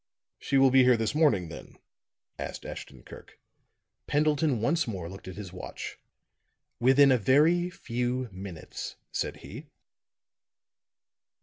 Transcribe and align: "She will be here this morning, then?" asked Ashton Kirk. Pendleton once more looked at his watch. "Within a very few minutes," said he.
"She 0.39 0.57
will 0.57 0.71
be 0.71 0.83
here 0.83 0.97
this 0.97 1.13
morning, 1.13 1.49
then?" 1.49 1.77
asked 2.39 2.65
Ashton 2.65 3.03
Kirk. 3.03 3.37
Pendleton 4.07 4.59
once 4.59 4.87
more 4.87 5.07
looked 5.07 5.27
at 5.27 5.35
his 5.35 5.53
watch. 5.53 5.99
"Within 6.79 7.11
a 7.11 7.19
very 7.19 7.69
few 7.69 8.27
minutes," 8.31 8.95
said 9.11 9.37
he. 9.45 9.67